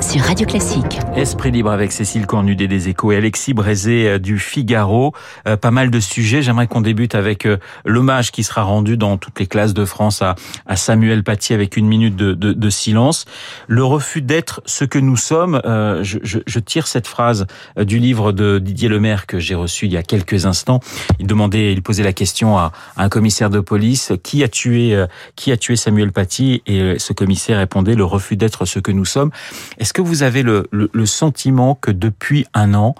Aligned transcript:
sur 0.00 0.22
Radio 0.22 0.46
Classique. 0.46 0.98
Esprit 1.14 1.50
libre 1.50 1.70
avec 1.70 1.92
Cécile 1.92 2.26
Cornudet 2.26 2.68
des 2.68 2.88
Échos 2.88 3.12
et 3.12 3.16
Alexis 3.16 3.52
Brézé 3.52 4.08
euh, 4.08 4.18
du 4.18 4.38
Figaro. 4.38 5.12
Euh, 5.46 5.56
pas 5.56 5.70
mal 5.70 5.90
de 5.90 6.00
sujets. 6.00 6.42
J'aimerais 6.42 6.68
qu'on 6.68 6.80
débute 6.80 7.14
avec 7.14 7.44
euh, 7.44 7.58
l'hommage 7.84 8.32
qui 8.32 8.42
sera 8.42 8.62
rendu 8.62 8.96
dans 8.96 9.18
toutes 9.18 9.38
les 9.38 9.46
classes 9.46 9.74
de 9.74 9.84
France 9.84 10.22
à, 10.22 10.36
Samuel 10.76 11.22
Paty 11.22 11.52
avec 11.52 11.76
une 11.76 11.86
minute 11.86 12.16
de, 12.16 12.70
silence. 12.70 13.26
Le 13.66 13.84
refus 13.84 14.22
d'être 14.22 14.62
ce 14.64 14.84
que 14.84 14.98
nous 14.98 15.16
sommes. 15.16 15.60
Je, 16.02 16.58
tire 16.60 16.86
cette 16.86 17.06
phrase 17.06 17.46
du 17.76 17.98
livre 17.98 18.32
de 18.32 18.58
Didier 18.58 18.88
Lemaire 18.88 19.26
que 19.26 19.38
j'ai 19.38 19.54
reçu 19.54 19.86
il 19.86 19.92
y 19.92 19.96
a 19.96 20.02
quelques 20.02 20.46
instants. 20.46 20.80
Il 21.18 21.26
demandait, 21.26 21.72
il 21.72 21.82
posait 21.82 22.04
la 22.04 22.12
question 22.12 22.56
à, 22.56 22.72
un 22.96 23.08
commissaire 23.08 23.50
de 23.50 23.60
police 23.60 24.12
qui 24.22 24.44
a 24.44 24.48
tué, 24.48 25.04
qui 25.36 25.52
a 25.52 25.56
tué 25.56 25.76
Samuel 25.76 26.12
Paty? 26.12 26.62
Et 26.66 26.98
ce 26.98 27.12
commissaire 27.12 27.58
répondait 27.58 27.94
le 27.94 28.04
refus 28.04 28.36
d'être 28.36 28.64
ce 28.64 28.78
que 28.78 28.92
nous 28.92 29.04
sommes. 29.04 29.30
Que 29.92 30.02
vous 30.02 30.22
avez 30.22 30.42
le 30.42 31.06
sentiment 31.06 31.74
que 31.74 31.90
depuis 31.90 32.46
un 32.54 32.74
an, 32.74 32.94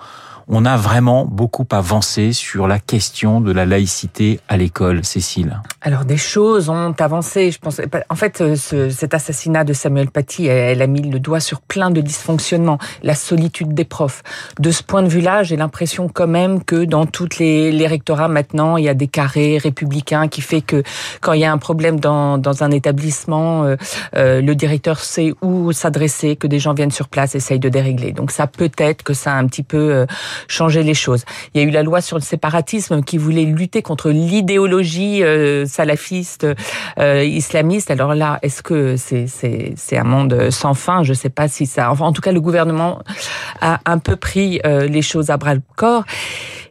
on 0.50 0.64
a 0.64 0.76
vraiment 0.76 1.24
beaucoup 1.24 1.66
avancé 1.70 2.32
sur 2.32 2.66
la 2.66 2.80
question 2.80 3.40
de 3.40 3.52
la 3.52 3.64
laïcité 3.64 4.40
à 4.48 4.56
l'école, 4.56 5.04
Cécile 5.04 5.60
Alors 5.80 6.04
des 6.04 6.16
choses 6.16 6.68
ont 6.68 6.94
avancé. 6.98 7.52
Je 7.52 7.58
pense. 7.58 7.80
En 8.08 8.14
fait, 8.16 8.40
euh, 8.40 8.56
ce, 8.56 8.90
cet 8.90 9.14
assassinat 9.14 9.62
de 9.62 9.72
Samuel 9.72 10.10
Paty, 10.10 10.46
elle 10.46 10.82
a 10.82 10.88
mis 10.88 11.02
le 11.02 11.20
doigt 11.20 11.38
sur 11.38 11.60
plein 11.60 11.90
de 11.90 12.00
dysfonctionnements, 12.00 12.78
la 13.04 13.14
solitude 13.14 13.74
des 13.74 13.84
profs. 13.84 14.22
De 14.58 14.72
ce 14.72 14.82
point 14.82 15.04
de 15.04 15.08
vue-là, 15.08 15.44
j'ai 15.44 15.56
l'impression 15.56 16.08
quand 16.08 16.26
même 16.26 16.64
que 16.64 16.84
dans 16.84 17.06
toutes 17.06 17.38
les, 17.38 17.70
les, 17.70 17.86
rectorats 17.86 18.28
maintenant, 18.28 18.76
il 18.76 18.84
y 18.84 18.88
a 18.88 18.94
des 18.94 19.06
carrés 19.08 19.58
républicains 19.58 20.26
qui 20.26 20.40
fait 20.40 20.62
que 20.62 20.82
quand 21.20 21.32
il 21.32 21.40
y 21.40 21.44
a 21.44 21.52
un 21.52 21.58
problème 21.58 22.00
dans, 22.00 22.40
un 22.60 22.70
établissement, 22.72 23.64
euh, 23.64 23.76
euh, 24.16 24.40
le 24.40 24.54
directeur 24.56 24.98
sait 24.98 25.32
où 25.42 25.70
s'adresser, 25.70 26.34
que 26.34 26.48
des 26.48 26.58
gens 26.58 26.74
viennent 26.74 26.90
sur 26.90 27.08
place, 27.08 27.36
essayent 27.36 27.60
de 27.60 27.68
dérégler. 27.68 28.12
Donc 28.12 28.32
ça 28.32 28.48
peut-être 28.48 29.04
que 29.04 29.14
ça 29.14 29.34
a 29.34 29.38
un 29.38 29.46
petit 29.46 29.62
peu 29.62 30.06
changer 30.48 30.82
les 30.82 30.94
choses. 30.94 31.24
Il 31.54 31.60
y 31.60 31.64
a 31.64 31.66
eu 31.66 31.70
la 31.70 31.82
loi 31.82 32.00
sur 32.00 32.16
le 32.16 32.22
séparatisme 32.22 33.02
qui 33.02 33.18
voulait 33.18 33.44
lutter 33.44 33.82
contre 33.82 34.10
l'idéologie 34.10 35.22
euh, 35.22 35.66
salafiste, 35.66 36.46
euh, 36.98 37.24
islamiste. 37.24 37.90
Alors 37.90 38.14
là, 38.14 38.38
est-ce 38.42 38.62
que 38.62 38.96
c'est 38.96 39.26
c'est 39.26 39.72
c'est 39.76 39.96
un 39.96 40.04
monde 40.04 40.50
sans 40.50 40.74
fin? 40.74 41.02
Je 41.02 41.12
sais 41.12 41.30
pas 41.30 41.48
si 41.48 41.66
ça. 41.66 41.90
Enfin, 41.90 42.06
en 42.06 42.12
tout 42.12 42.22
cas, 42.22 42.32
le 42.32 42.40
gouvernement 42.40 43.00
a 43.60 43.80
un 43.84 43.98
peu 43.98 44.16
pris 44.16 44.60
euh, 44.64 44.86
les 44.86 45.02
choses 45.02 45.30
à 45.30 45.36
bras 45.36 45.54
le 45.54 45.62
corps. 45.76 46.04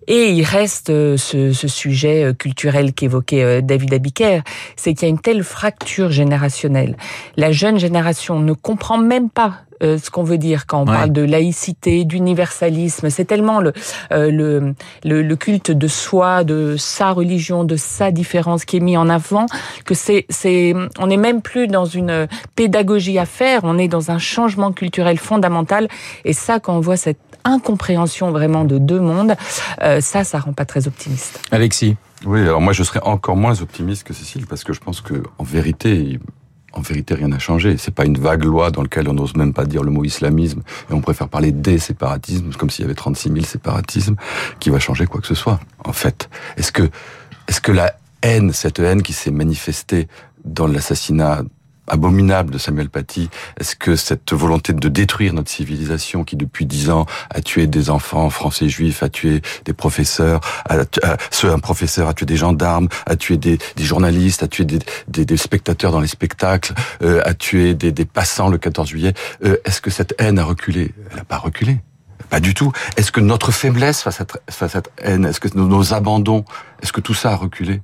Et 0.07 0.31
il 0.31 0.43
reste 0.43 0.87
ce, 0.87 1.53
ce 1.53 1.67
sujet 1.67 2.33
culturel 2.33 2.93
qu'évoquait 2.93 3.61
David 3.61 3.93
Abiker, 3.93 4.41
c'est 4.75 4.95
qu'il 4.95 5.03
y 5.03 5.05
a 5.05 5.09
une 5.09 5.19
telle 5.19 5.43
fracture 5.43 6.09
générationnelle. 6.09 6.97
La 7.37 7.51
jeune 7.51 7.77
génération 7.77 8.39
ne 8.39 8.53
comprend 8.53 8.97
même 8.97 9.29
pas 9.29 9.59
euh, 9.83 9.97
ce 9.97 10.09
qu'on 10.09 10.23
veut 10.23 10.37
dire 10.37 10.65
quand 10.65 10.83
on 10.83 10.87
ouais. 10.87 10.95
parle 10.95 11.11
de 11.11 11.21
laïcité, 11.21 12.05
d'universalisme. 12.05 13.09
C'est 13.09 13.25
tellement 13.25 13.59
le, 13.59 13.73
euh, 14.11 14.31
le, 14.31 14.75
le, 15.03 15.21
le, 15.21 15.35
culte 15.35 15.71
de 15.71 15.87
soi, 15.87 16.43
de 16.43 16.75
sa 16.77 17.11
religion, 17.11 17.63
de 17.63 17.75
sa 17.75 18.11
différence 18.11 18.65
qui 18.65 18.77
est 18.77 18.81
mis 18.81 18.97
en 18.97 19.09
avant 19.09 19.45
que 19.85 19.93
c'est, 19.93 20.25
c'est, 20.29 20.73
on 20.99 21.07
n'est 21.07 21.17
même 21.17 21.41
plus 21.41 21.67
dans 21.67 21.85
une 21.85 22.27
pédagogie 22.55 23.19
à 23.19 23.25
faire, 23.25 23.61
on 23.63 23.77
est 23.77 23.87
dans 23.87 24.11
un 24.11 24.19
changement 24.19 24.71
culturel 24.71 25.17
fondamental. 25.17 25.87
Et 26.25 26.33
ça, 26.33 26.59
quand 26.59 26.75
on 26.75 26.79
voit 26.79 26.97
cette 26.97 27.19
incompréhension 27.43 28.31
vraiment 28.31 28.65
de 28.65 28.77
deux 28.77 28.99
mondes, 28.99 29.35
euh, 29.81 30.01
ça, 30.01 30.23
ça 30.23 30.39
rend 30.39 30.53
pas 30.53 30.65
très 30.65 30.87
optimiste. 30.87 31.41
Alexis. 31.51 31.95
Oui, 32.25 32.41
alors 32.41 32.59
moi 32.59 32.73
je 32.73 32.83
serais 32.83 32.99
encore 33.03 33.37
moins 33.37 33.61
optimiste 33.61 34.03
que 34.03 34.13
Cécile 34.13 34.45
parce 34.45 34.65
que 34.65 34.73
je 34.73 34.81
pense 34.81 34.99
que 34.99 35.23
en 35.37 35.43
vérité, 35.43 36.19
en 36.73 36.81
vérité, 36.81 37.13
rien 37.15 37.27
n'a 37.27 37.39
changé. 37.39 37.77
C'est 37.77 37.93
pas 37.93 38.05
une 38.05 38.17
vague 38.17 38.43
loi 38.43 38.71
dans 38.71 38.81
laquelle 38.81 39.07
on 39.09 39.13
n'ose 39.13 39.35
même 39.35 39.53
pas 39.53 39.65
dire 39.65 39.83
le 39.83 39.91
mot 39.91 40.03
islamisme 40.03 40.61
et 40.89 40.93
on 40.93 41.01
préfère 41.01 41.29
parler 41.29 41.51
des 41.51 41.79
séparatismes, 41.79 42.51
comme 42.53 42.69
s'il 42.69 42.83
y 42.83 42.85
avait 42.85 42.95
36 42.95 43.29
000 43.29 43.45
séparatismes, 43.45 44.15
qui 44.59 44.69
va 44.69 44.79
changer 44.79 45.05
quoi 45.05 45.21
que 45.21 45.27
ce 45.27 45.35
soit. 45.35 45.59
En 45.83 45.93
fait, 45.93 46.29
est-ce 46.57 46.71
que, 46.71 46.89
est-ce 47.47 47.61
que 47.61 47.71
la 47.71 47.93
haine, 48.21 48.53
cette 48.53 48.79
haine 48.79 49.01
qui 49.01 49.13
s'est 49.13 49.31
manifestée 49.31 50.07
dans 50.45 50.67
l'assassinat 50.67 51.43
abominable 51.89 52.51
de 52.51 52.57
Samuel 52.57 52.89
Paty 52.89 53.29
Est-ce 53.59 53.75
que 53.75 53.95
cette 53.95 54.33
volonté 54.33 54.73
de 54.73 54.89
détruire 54.89 55.33
notre 55.33 55.49
civilisation 55.49 56.23
qui 56.23 56.35
depuis 56.35 56.65
dix 56.65 56.89
ans 56.89 57.05
a 57.29 57.41
tué 57.41 57.67
des 57.67 57.89
enfants 57.89 58.29
français 58.29 58.69
juifs, 58.69 59.03
a 59.03 59.09
tué 59.09 59.41
des 59.65 59.73
professeurs, 59.73 60.41
a, 60.69 60.75
a, 61.03 61.17
un 61.43 61.59
professeur 61.59 62.07
a 62.07 62.13
tué 62.13 62.25
des 62.25 62.37
gendarmes, 62.37 62.87
a 63.05 63.15
tué 63.15 63.37
des, 63.37 63.59
journalistes, 63.77 64.43
a 64.43 64.47
tué 64.47 64.65
des, 64.65 65.37
spectateurs 65.37 65.91
dans 65.91 66.01
les 66.01 66.07
spectacles, 66.07 66.73
euh, 67.01 67.21
a 67.25 67.33
tué 67.33 67.73
des, 67.73 68.05
passants 68.05 68.49
le 68.49 68.57
14 68.57 68.87
juillet 68.87 69.13
euh, 69.43 69.57
Est-ce 69.65 69.81
que 69.81 69.89
cette 69.89 70.15
haine 70.17 70.39
a 70.39 70.43
reculé? 70.43 70.93
Elle 71.11 71.17
n'a 71.17 71.23
pas 71.23 71.37
reculé. 71.37 71.79
Pas 72.29 72.39
du 72.39 72.53
tout. 72.53 72.71
Est-ce 72.97 73.11
que 73.11 73.21
notre 73.21 73.51
faiblesse 73.51 74.01
face 74.01 74.21
à, 74.21 74.67
cette 74.67 74.91
haine, 75.01 75.25
est-ce 75.25 75.39
que 75.39 75.47
nos 75.57 75.93
abandons, 75.93 76.45
est-ce 76.81 76.93
que 76.93 77.01
tout 77.01 77.13
ça 77.13 77.31
a 77.31 77.35
reculé? 77.35 77.81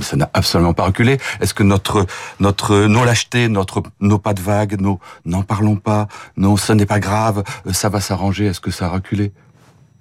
Ça 0.00 0.16
n'a 0.16 0.30
absolument 0.34 0.74
pas 0.74 0.84
reculé. 0.84 1.18
Est-ce 1.40 1.54
que 1.54 1.62
notre 1.62 2.06
notre 2.40 2.86
nos 2.86 3.04
lâchetés, 3.04 3.48
notre 3.48 3.82
nos 4.00 4.18
pas 4.18 4.34
de 4.34 4.40
vague, 4.40 4.80
nos 4.80 4.98
n'en 5.24 5.42
parlons 5.42 5.76
pas, 5.76 6.08
non, 6.36 6.56
ça 6.56 6.74
n'est 6.74 6.86
pas 6.86 7.00
grave, 7.00 7.44
ça 7.72 7.88
va 7.88 8.00
s'arranger. 8.00 8.46
Est-ce 8.46 8.60
que 8.60 8.70
ça 8.70 8.86
a 8.86 8.88
reculé? 8.88 9.32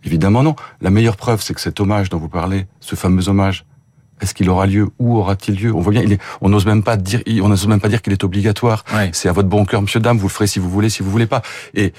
Évidemment 0.03 0.43
non. 0.43 0.55
La 0.81 0.89
meilleure 0.89 1.15
preuve, 1.15 1.41
c'est 1.41 1.53
que 1.53 1.61
cet 1.61 1.79
hommage 1.79 2.09
dont 2.09 2.17
vous 2.17 2.29
parlez, 2.29 2.67
ce 2.79 2.95
fameux 2.95 3.29
hommage, 3.29 3.65
est-ce 4.21 4.33
qu'il 4.33 4.49
aura 4.49 4.67
lieu? 4.67 4.89
Où 4.99 5.17
aura-t-il 5.17 5.59
lieu? 5.61 5.73
On 5.73 5.81
voit 5.81 5.91
bien, 5.91 6.01
il 6.01 6.13
est, 6.13 6.21
on 6.41 6.49
n'ose 6.49 6.65
même 6.65 6.83
pas 6.83 6.97
dire, 6.97 7.21
on 7.41 7.49
n'ose 7.49 7.67
même 7.67 7.81
pas 7.81 7.89
dire 7.89 8.01
qu'il 8.01 8.13
est 8.13 8.23
obligatoire. 8.23 8.85
Ouais. 8.93 9.09
C'est 9.13 9.27
à 9.27 9.31
votre 9.31 9.49
bon 9.49 9.65
cœur, 9.65 9.81
monsieur 9.81 9.99
dame. 9.99 10.17
Vous 10.17 10.27
le 10.27 10.31
ferez 10.31 10.47
si 10.47 10.59
vous 10.59 10.69
voulez, 10.69 10.89
si 10.89 11.03
vous 11.03 11.11
voulez 11.11 11.27
pas. 11.27 11.41
Et 11.73 11.93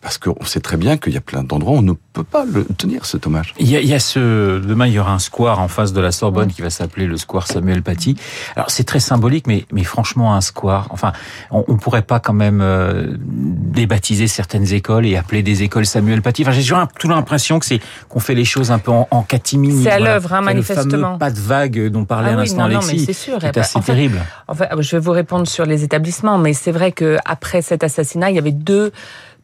parce 0.00 0.18
qu'on 0.18 0.44
sait 0.44 0.60
très 0.60 0.76
bien 0.76 0.96
qu'il 0.96 1.12
y 1.12 1.16
a 1.16 1.20
plein 1.20 1.44
d'endroits 1.44 1.74
où 1.74 1.78
on 1.78 1.82
ne 1.82 1.92
peut 2.12 2.24
pas 2.24 2.44
le 2.44 2.64
tenir 2.64 3.04
cet 3.04 3.26
hommage. 3.26 3.54
Il 3.58 3.68
y, 3.68 3.76
a, 3.76 3.80
il 3.80 3.88
y 3.88 3.94
a 3.94 3.98
ce 3.98 4.58
demain 4.58 4.86
il 4.86 4.94
y 4.94 4.98
aura 4.98 5.12
un 5.12 5.18
square 5.18 5.60
en 5.60 5.68
face 5.68 5.92
de 5.92 6.00
la 6.00 6.10
Sorbonne 6.10 6.50
qui 6.50 6.62
va 6.62 6.70
s'appeler 6.70 7.06
le 7.06 7.16
square 7.16 7.46
Samuel 7.46 7.82
Paty. 7.82 8.16
Alors 8.56 8.70
c'est 8.70 8.84
très 8.84 9.00
symbolique, 9.00 9.46
mais 9.46 9.66
mais 9.72 9.84
franchement 9.84 10.34
un 10.34 10.40
square. 10.40 10.88
Enfin, 10.90 11.12
on, 11.50 11.64
on 11.68 11.76
pourrait 11.76 12.02
pas 12.02 12.18
quand 12.18 12.32
même 12.32 12.60
euh, 12.62 13.14
débaptiser 13.18 14.26
certaines 14.26 14.72
écoles 14.72 15.06
et 15.06 15.16
appeler 15.16 15.42
des 15.42 15.62
écoles 15.62 15.86
Samuel 15.86 16.22
Paty. 16.22 16.42
Enfin, 16.42 16.52
j'ai 16.52 16.62
toujours 16.62 16.86
tout 16.98 17.08
l'impression 17.08 17.58
que 17.58 17.66
c'est 17.66 17.80
qu'on 18.08 18.20
fait 18.20 18.34
les 18.34 18.44
choses 18.44 18.70
un 18.70 18.78
peu 18.78 18.90
en, 18.90 19.06
en 19.10 19.22
catimini. 19.22 19.82
C'est 19.82 19.90
à 19.90 19.98
voilà. 19.98 20.14
l'œuvre, 20.14 20.32
hein, 20.32 20.40
manifestement. 20.40 20.84
Le 20.84 21.02
fameux 21.02 21.18
pas 21.18 21.30
de 21.30 21.40
vague 21.40 21.88
dont 21.88 22.04
parlait 22.04 22.30
ah 22.30 22.34
à 22.34 22.36
l'instant 22.36 22.66
oui, 22.66 22.74
Alexis. 22.74 23.04
C'est 23.04 23.12
sûr. 23.12 23.38
C'est 23.40 23.58
assez 23.58 23.80
terrible. 23.80 24.18
Enfin, 24.48 24.66
je 24.78 24.96
vais 24.96 25.00
vous 25.00 25.12
répondre 25.12 25.46
sur 25.46 25.66
les 25.66 25.84
établissements, 25.84 26.38
mais 26.38 26.54
c'est 26.54 26.72
vrai 26.72 26.92
que 26.92 27.18
après 27.24 27.60
cet 27.60 27.84
assassinat, 27.84 28.30
il 28.30 28.36
y 28.36 28.38
avait 28.38 28.50
deux 28.52 28.92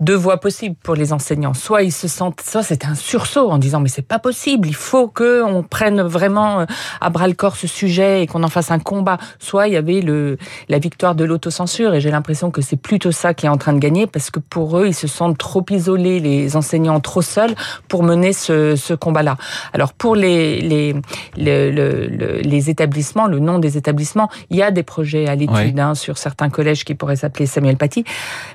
deux 0.01 0.15
voies 0.15 0.39
possibles 0.39 0.77
pour 0.83 0.95
les 0.95 1.13
enseignants. 1.13 1.55
Soit 1.55 1.83
ils 1.83 1.93
se 1.93 2.09
sentent, 2.09 2.41
ça 2.43 2.63
c'était 2.63 2.87
un 2.87 2.95
sursaut 2.95 3.51
en 3.51 3.59
disant 3.59 3.81
mais 3.81 3.89
c'est 3.89 4.03
pas 4.03 4.19
possible, 4.19 4.69
il 4.69 4.75
faut 4.75 5.09
que 5.09 5.43
on 5.43 5.63
prenne 5.63 6.03
vraiment 6.03 6.61
euh, 6.61 6.67
à 7.01 7.11
bras 7.11 7.29
le 7.29 7.35
corps 7.35 7.57
ce 7.57 7.67
sujet 7.67 8.23
et 8.23 8.27
qu'on 8.27 8.43
en 8.43 8.49
fasse 8.49 8.71
un 8.71 8.79
combat. 8.79 9.19
Soit 9.39 9.69
il 9.69 9.75
y 9.75 9.77
avait 9.77 10.01
le 10.01 10.39
la 10.69 10.79
victoire 10.79 11.15
de 11.15 11.25
l'autocensure 11.25 11.95
et 11.95 12.01
j'ai 12.01 12.11
l'impression 12.11 12.51
que 12.51 12.61
c'est 12.61 12.77
plutôt 12.77 13.13
ça 13.13 13.35
qui 13.35 13.47
est 13.47 13.49
en 13.49 13.57
train 13.57 13.73
de 13.73 13.79
gagner 13.79 14.07
parce 14.07 14.31
que 14.31 14.41
pour 14.41 14.79
eux 14.79 14.87
ils 14.89 14.95
se 14.95 15.07
sentent 15.07 15.39
trop 15.39 15.65
isolés, 15.71 16.21
les 16.21 16.57
enseignants 16.57 17.01
trop 17.01 17.23
seuls 17.23 17.55
pour 17.89 18.03
mener 18.03 18.33
ce, 18.33 18.77
ce 18.77 18.95
combat-là. 18.95 19.37
Alors 19.73 19.93
pour 19.93 20.17
les 20.17 20.61
les 20.61 20.95
les, 21.37 21.73
les 21.73 22.43
les 22.43 22.71
établissements, 22.71 23.27
le 23.27 23.39
nom 23.39 23.59
des 23.59 23.77
établissements, 23.77 24.29
il 24.51 24.57
y 24.57 24.63
a 24.63 24.71
des 24.71 24.83
projets 24.83 25.27
à 25.27 25.35
l'étude 25.35 25.77
ouais. 25.77 25.81
hein, 25.81 25.95
sur 25.95 26.19
certains 26.19 26.51
collèges 26.51 26.85
qui 26.85 26.95
pourraient 26.95 27.17
s'appeler 27.17 27.47
Samuel 27.47 27.77
Paty. 27.77 28.05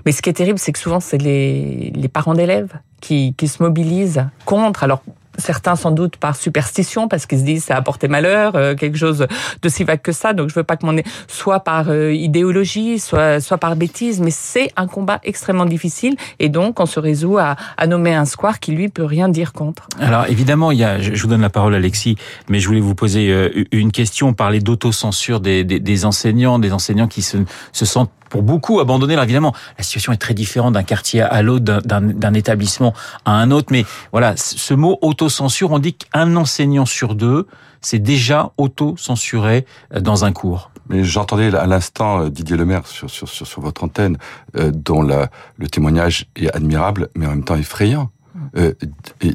Mais 0.06 0.12
ce 0.12 0.22
qui 0.22 0.30
est 0.30 0.34
terrible, 0.34 0.60
c'est 0.60 0.72
que 0.72 0.80
souvent 0.80 1.00
c'est 1.00 1.18
les 1.18 1.31
les, 1.32 2.08
parents 2.08 2.34
d'élèves 2.34 2.74
qui, 3.00 3.34
qui 3.36 3.48
se 3.48 3.64
mobilisent 3.64 4.26
contre. 4.46 4.84
Alors 4.84 5.02
certains 5.38 5.76
sans 5.76 5.92
doute 5.92 6.18
par 6.18 6.36
superstition 6.36 7.08
parce 7.08 7.26
qu'ils 7.26 7.40
se 7.40 7.44
disent 7.44 7.66
ça 7.66 7.76
a 7.76 7.78
apporté 7.78 8.08
malheur 8.08 8.56
euh, 8.56 8.76
quelque 8.76 8.98
chose 8.98 9.28
de 9.62 9.70
si 9.70 9.84
vague 9.84 10.02
que 10.02 10.12
ça. 10.12 10.34
Donc 10.34 10.50
je 10.50 10.56
veux 10.56 10.64
pas 10.64 10.78
que 10.78 10.86
mon 10.86 10.96
soit 11.28 11.62
par 11.62 11.90
euh, 11.90 12.14
idéologie 12.14 13.00
soit 13.00 13.40
soit 13.40 13.58
par 13.58 13.76
bêtise 13.76 14.20
mais 14.20 14.32
c'est 14.32 14.72
un 14.76 14.88
combat 14.88 15.20
extrêmement 15.24 15.66
difficile. 15.66 16.16
Et 16.40 16.50
donc 16.50 16.80
on 16.80 16.86
se 16.86 17.00
résout 17.00 17.38
à, 17.38 17.56
nommer 17.88 18.14
un 18.14 18.26
square 18.26 18.60
qui 18.60 18.72
lui 18.72 18.90
peut 18.90 19.06
rien 19.06 19.28
dire 19.30 19.54
contre. 19.54 19.88
Alors 20.00 20.26
évidemment 20.28 20.72
il 20.72 20.80
y 20.80 20.84
a 20.84 21.00
je 21.00 21.22
vous 21.22 21.28
donne 21.28 21.42
la 21.42 21.50
parole 21.50 21.76
Alexis 21.76 22.18
mais 22.50 22.60
je 22.60 22.68
voulais 22.68 22.80
vous 22.80 22.96
poser 22.96 23.32
euh, 23.32 23.66
une 23.72 23.92
question. 23.92 24.34
Parler 24.34 24.60
d'autocensure 24.60 25.40
des, 25.40 25.64
des, 25.64 25.80
des 25.80 26.06
enseignants 26.06 26.60
des 26.60 26.74
enseignants 26.74 27.08
qui 27.08 27.22
se, 27.22 27.38
se 27.72 27.86
sentent 27.86 28.12
pour 28.32 28.42
beaucoup 28.42 28.80
abandonner. 28.80 29.14
Alors 29.14 29.26
évidemment, 29.26 29.54
la 29.78 29.84
situation 29.84 30.14
est 30.14 30.18
très 30.18 30.34
différente 30.34 30.74
d'un 30.74 30.84
quartier 30.84 31.22
à 31.22 31.42
l'autre, 31.44 31.82
d'un 31.86 32.34
établissement 32.34 32.94
à 33.26 33.34
un 33.34 33.52
autre. 33.52 33.68
Mais 33.72 33.86
voilà, 34.12 34.36
ce 34.38 34.74
mot 34.74 34.98
autocensure, 35.02 35.72
on 35.72 35.80
dit 35.80 35.94
qu'un 35.94 36.36
enseignant 36.36 36.86
sur 36.86 37.14
deux 37.14 37.46
c'est 37.82 38.00
déjà 38.00 38.52
auto-censuré 38.58 39.66
dans 40.00 40.24
un 40.24 40.32
cours. 40.32 40.72
Mais 40.90 41.04
j'entendais 41.04 41.54
à 41.56 41.66
l'instant 41.66 42.30
Didier 42.30 42.56
Lemaire 42.56 42.86
sur, 42.86 43.10
sur, 43.10 43.28
sur, 43.28 43.48
sur 43.48 43.62
votre 43.62 43.84
antenne, 43.84 44.18
euh, 44.56 44.72
dont 44.72 45.02
la, 45.02 45.30
le 45.58 45.68
témoignage 45.68 46.28
est 46.36 46.56
admirable, 46.56 47.10
mais 47.16 47.26
en 47.26 47.32
même 47.32 47.44
temps 47.44 47.56
effrayant. 47.56 48.12
Euh, 48.56 48.74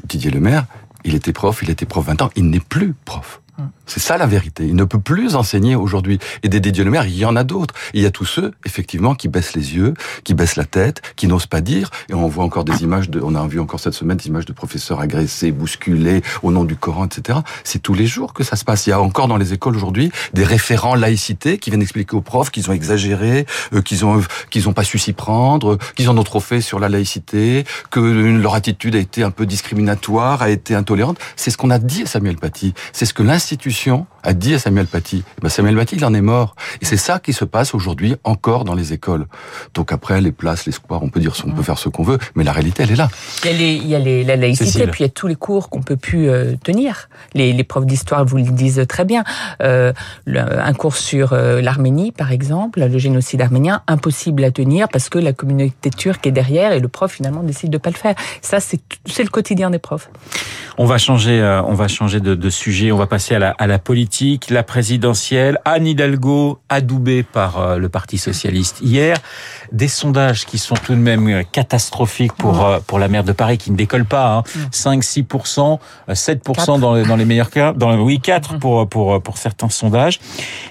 Didier 0.05 0.31
Lemaire, 0.31 0.65
il 1.03 1.13
était 1.13 1.33
prof, 1.33 1.61
il 1.61 1.69
était 1.69 1.85
prof 1.85 2.05
20 2.05 2.21
ans, 2.21 2.29
il 2.35 2.49
n'est 2.49 2.61
plus 2.61 2.95
prof. 3.05 3.41
C'est 3.87 4.01
ça 4.01 4.17
la 4.17 4.25
vérité. 4.27 4.65
Il 4.65 4.75
ne 4.75 4.83
peut 4.83 4.99
plus 4.99 5.35
enseigner 5.35 5.75
aujourd'hui. 5.75 6.19
Et 6.43 6.49
des 6.49 6.59
Lemaire, 6.83 7.07
il 7.07 7.17
y 7.17 7.25
en 7.25 7.35
a 7.35 7.43
d'autres. 7.43 7.73
Il 7.93 8.01
y 8.01 8.05
a 8.05 8.11
tous 8.11 8.25
ceux, 8.25 8.51
effectivement, 8.65 9.15
qui 9.15 9.29
baissent 9.29 9.55
les 9.55 9.75
yeux, 9.75 9.93
qui 10.23 10.33
baissent 10.33 10.57
la 10.57 10.65
tête, 10.65 11.01
qui 11.15 11.27
n'osent 11.27 11.47
pas 11.47 11.61
dire. 11.61 11.89
Et 12.09 12.13
on 12.13 12.27
voit 12.27 12.43
encore 12.43 12.65
des 12.65 12.83
images 12.83 13.09
de, 13.09 13.21
on 13.21 13.35
a 13.35 13.47
vu 13.47 13.59
encore 13.59 13.79
cette 13.79 13.93
semaine 13.93 14.17
des 14.17 14.27
images 14.27 14.45
de 14.45 14.53
professeurs 14.53 14.99
agressés, 14.99 15.51
bousculés 15.51 16.21
au 16.43 16.51
nom 16.51 16.65
du 16.65 16.75
Coran, 16.75 17.05
etc. 17.05 17.39
C'est 17.63 17.81
tous 17.81 17.93
les 17.93 18.05
jours 18.05 18.33
que 18.33 18.43
ça 18.43 18.55
se 18.55 18.65
passe. 18.65 18.85
Il 18.85 18.91
y 18.91 18.93
a 18.93 19.01
encore 19.01 19.27
dans 19.27 19.37
les 19.37 19.53
écoles 19.53 19.75
aujourd'hui 19.75 20.11
des 20.33 20.43
référents 20.43 20.95
laïcité 20.95 21.57
qui 21.57 21.69
viennent 21.69 21.81
expliquer 21.81 22.15
aux 22.15 22.21
profs 22.21 22.51
qu'ils 22.51 22.69
ont 22.69 22.73
exagéré, 22.73 23.45
euh, 23.73 23.81
qu'ils 23.81 24.05
ont 24.05 24.21
qu'ils 24.49 24.67
ont 24.67 24.73
pas 24.73 24.83
su 24.83 24.99
s'y 24.99 25.13
prendre, 25.13 25.77
qu'ils 25.95 26.09
en 26.09 26.17
ont 26.17 26.23
trop 26.23 26.39
fait 26.39 26.61
sur 26.61 26.79
la 26.79 26.89
laïcité, 26.89 27.63
que 27.91 27.99
leur 27.99 28.55
attitude 28.55 28.95
a 28.95 28.99
été 28.99 29.23
un 29.23 29.31
peu 29.31 29.45
discriminatoire, 29.45 30.41
a 30.41 30.49
été 30.49 30.75
intolérante. 30.75 31.17
C'est 31.35 31.51
ce 31.51 31.57
qu'on 31.57 31.69
a 31.69 31.79
dit 31.79 32.03
à 32.03 32.05
Samuel 32.05 32.35
Paty. 32.35 32.73
C'est 32.91 33.05
ce 33.05 33.13
que 33.13 33.23
l'institution 33.23 33.76
a 34.23 34.33
dit 34.33 34.53
à 34.55 34.59
Samuel 34.59 34.87
Paty. 34.87 35.23
Eh 35.25 35.41
ben 35.41 35.49
Samuel 35.49 35.75
Paty, 35.75 35.95
il 35.95 36.05
en 36.05 36.13
est 36.13 36.21
mort. 36.21 36.55
Et 36.81 36.85
c'est 36.85 36.97
ça 36.97 37.19
qui 37.19 37.33
se 37.33 37.45
passe 37.45 37.73
aujourd'hui 37.73 38.15
encore 38.23 38.63
dans 38.63 38.75
les 38.75 38.93
écoles. 38.93 39.25
Donc 39.73 39.91
après, 39.91 40.19
les 40.21 40.31
places, 40.31 40.65
l'espoir, 40.65 41.03
on 41.03 41.09
peut 41.09 41.19
dire, 41.19 41.33
on 41.45 41.51
peut 41.51 41.63
faire 41.63 41.77
ce 41.77 41.89
qu'on 41.89 42.03
veut, 42.03 42.17
mais 42.35 42.43
la 42.43 42.51
réalité, 42.51 42.83
elle 42.83 42.91
est 42.91 42.95
là. 42.95 43.09
Il 43.43 43.51
y 43.51 43.53
a, 43.53 43.57
les, 43.57 43.73
il 43.75 43.87
y 43.87 43.95
a 43.95 43.99
les, 43.99 44.23
la 44.23 44.35
laïcité, 44.35 44.87
puis 44.87 45.03
il 45.03 45.07
y 45.07 45.09
a 45.09 45.11
tous 45.11 45.27
les 45.27 45.35
cours 45.35 45.69
qu'on 45.69 45.81
peut 45.81 45.95
plus 45.97 46.29
euh, 46.29 46.55
tenir. 46.63 47.09
Les, 47.33 47.53
les, 47.53 47.63
profs 47.63 47.85
d'histoire 47.85 48.25
vous 48.25 48.37
le 48.37 48.43
disent 48.43 48.83
très 48.87 49.05
bien. 49.05 49.23
Euh, 49.61 49.93
le, 50.25 50.39
un 50.39 50.73
cours 50.73 50.95
sur 50.95 51.33
euh, 51.33 51.61
l'Arménie, 51.61 52.11
par 52.11 52.31
exemple, 52.31 52.79
le 52.79 52.97
génocide 52.97 53.41
arménien, 53.41 53.81
impossible 53.87 54.43
à 54.43 54.51
tenir 54.51 54.87
parce 54.89 55.09
que 55.09 55.19
la 55.19 55.33
communauté 55.33 55.89
turque 55.89 56.25
est 56.27 56.31
derrière 56.31 56.71
et 56.71 56.79
le 56.79 56.87
prof 56.87 57.11
finalement 57.11 57.43
décide 57.43 57.69
de 57.69 57.77
pas 57.77 57.89
le 57.89 57.95
faire. 57.95 58.15
Ça, 58.41 58.59
c'est 58.59 58.79
le 59.23 59.29
quotidien 59.29 59.69
des 59.69 59.79
profs. 59.79 60.09
On 60.79 60.85
va 60.85 60.97
changer, 60.97 61.41
euh, 61.41 61.61
on 61.63 61.73
va 61.73 61.87
changer 61.87 62.19
de, 62.19 62.35
de, 62.35 62.49
sujet. 62.49 62.91
On 62.91 62.97
va 62.97 63.07
passer 63.07 63.35
à 63.35 63.39
la, 63.39 63.55
à 63.57 63.66
la 63.67 63.79
politique, 63.79 64.49
la 64.49 64.63
présidentielle. 64.63 65.59
Anne 65.65 65.87
Hidalgo 65.87 66.59
adoubée 66.69 67.23
par 67.23 67.59
euh, 67.59 67.77
le 67.77 67.89
Parti 67.89 68.17
socialiste 68.17 68.79
hier. 68.81 69.17
Des 69.71 69.87
sondages 69.87 70.45
qui 70.45 70.57
sont 70.57 70.75
tout 70.75 70.93
de 70.93 70.99
même 70.99 71.27
euh, 71.27 71.43
catastrophiques 71.43 72.33
pour 72.33 72.67
pour 72.87 72.99
la 72.99 73.07
maire 73.07 73.23
de 73.23 73.31
Paris 73.31 73.57
qui 73.57 73.71
ne 73.71 73.75
décolle 73.75 74.05
pas. 74.05 74.37
Hein. 74.37 74.43
5, 74.71 75.03
6% 75.03 75.79
7 76.13 76.43
dans 76.79 76.95
les, 76.95 77.03
dans 77.03 77.15
les 77.15 77.25
meilleurs 77.25 77.49
cas. 77.49 77.73
Dans 77.73 77.95
oui 77.99 78.19
4 78.19 78.59
pour 78.59 78.87
pour 78.87 79.21
pour 79.21 79.37
certains 79.37 79.69
sondages. 79.69 80.19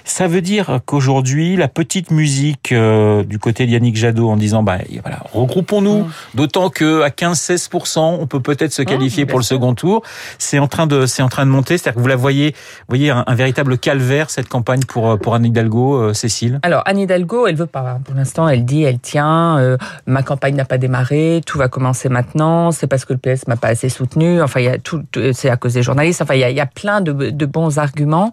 Ça 0.03 0.27
veut 0.27 0.41
dire 0.41 0.79
qu'aujourd'hui 0.85 1.55
la 1.55 1.67
petite 1.67 2.11
musique 2.11 2.73
du 2.73 3.39
côté 3.39 3.65
de 3.65 3.71
Yannick 3.71 3.95
Jadot 3.95 4.29
en 4.29 4.37
disant 4.37 4.63
bah 4.63 4.79
voilà 5.03 5.23
regroupons-nous. 5.33 6.07
D'autant 6.33 6.69
que 6.69 7.01
à 7.01 7.09
15-16 7.09 7.99
on 8.19 8.27
peut 8.27 8.41
peut-être 8.41 8.73
se 8.73 8.81
qualifier 8.81 9.25
pour 9.25 9.39
le 9.39 9.43
second 9.43 9.73
tour 9.73 10.03
c'est 10.37 10.59
en 10.59 10.67
train 10.67 10.87
de, 10.87 11.05
c'est 11.05 11.21
en 11.21 11.29
train 11.29 11.45
de 11.45 11.51
monter. 11.51 11.77
C'est-à-dire 11.77 11.95
que 11.95 12.01
vous 12.01 12.07
la 12.07 12.15
voyez, 12.15 12.55
voyez 12.87 13.09
un, 13.09 13.23
véritable 13.35 13.77
calvaire 13.77 14.29
cette 14.29 14.47
campagne 14.47 14.81
pour 14.87 15.11
euh, 15.11 15.17
pour 15.17 15.35
Anne 15.35 15.45
Hidalgo, 15.45 15.95
euh, 15.95 16.13
Cécile? 16.13 16.59
Alors 16.63 16.83
Anne 16.85 16.99
Hidalgo, 16.99 17.47
elle 17.47 17.55
veut 17.55 17.65
pas. 17.65 17.99
Pour 18.03 18.15
l'instant, 18.15 18.47
elle 18.47 18.65
dit, 18.65 18.83
elle 18.83 18.99
tient. 18.99 19.57
Euh, 19.59 19.77
ma 20.05 20.23
campagne 20.23 20.55
n'a 20.55 20.65
pas 20.65 20.77
démarré. 20.77 21.41
Tout 21.45 21.57
va 21.57 21.67
commencer 21.67 22.09
maintenant. 22.09 22.71
C'est 22.71 22.87
parce 22.87 23.05
que 23.05 23.13
le 23.13 23.19
PS 23.19 23.47
m'a 23.47 23.57
pas 23.57 23.69
assez 23.69 23.89
soutenu. 23.89 24.41
Enfin, 24.41 24.59
il 24.61 24.65
y 24.65 24.69
a 24.69 24.77
tout. 24.77 25.03
C'est 25.33 25.49
à 25.49 25.57
cause 25.57 25.73
des 25.73 25.83
journalistes. 25.83 26.21
Enfin, 26.21 26.35
il 26.35 26.39
y 26.39 26.43
a, 26.43 26.49
y 26.49 26.59
a 26.59 26.65
plein 26.65 27.01
de, 27.01 27.11
de 27.11 27.45
bons 27.45 27.77
arguments. 27.77 28.31